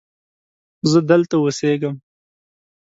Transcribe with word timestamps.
زه 0.91 0.99
دلته 1.09 1.35
اوسیږم 1.39 1.95